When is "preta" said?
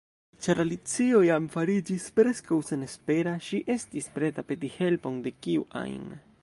4.19-4.47